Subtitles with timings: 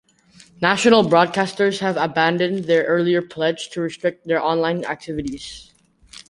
[0.59, 5.71] National broadcasters have abandoned an earlier pledge to restrict their online activities.